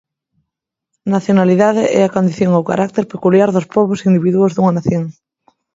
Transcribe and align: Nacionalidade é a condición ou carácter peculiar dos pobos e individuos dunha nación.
Nacionalidade 1.15 1.83
é 1.99 2.01
a 2.03 2.13
condición 2.15 2.51
ou 2.59 2.67
carácter 2.71 3.05
peculiar 3.13 3.49
dos 3.51 3.69
pobos 3.75 3.99
e 4.01 4.05
individuos 4.11 4.51
dunha 4.53 4.75
nación. 4.77 5.03